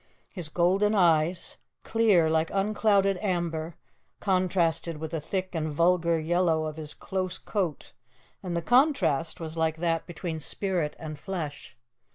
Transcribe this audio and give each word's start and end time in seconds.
His 0.31 0.49
golden 0.49 0.95
eyes, 0.95 1.57
clear, 1.83 2.27
like 2.27 2.49
unclouded 2.51 3.19
amber, 3.21 3.75
contrasted 4.19 4.97
with 4.97 5.11
the 5.11 5.21
thick 5.21 5.53
and 5.53 5.71
vulgar 5.71 6.19
yellow 6.19 6.65
of 6.65 6.77
his 6.77 6.95
close 6.95 7.37
coat, 7.37 7.93
and 8.41 8.57
the 8.57 8.63
contrast 8.63 9.39
was 9.39 9.55
like 9.55 9.77
that 9.77 10.07
between 10.07 10.39
spirit 10.39 10.95
and 10.97 11.19
flesh. 11.19 11.77